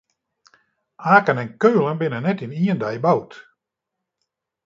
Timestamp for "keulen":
1.61-1.99